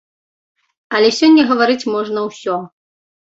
Але 0.99 1.09
сёння 1.19 1.43
гаварыць 1.51 1.89
можна 1.97 2.19
ўсё. 2.31 2.57